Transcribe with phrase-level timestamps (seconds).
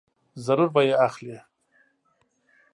[0.45, 1.37] ضرور به یې اخلې!